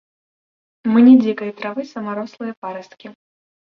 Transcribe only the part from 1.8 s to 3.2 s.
самарослыя парасткі.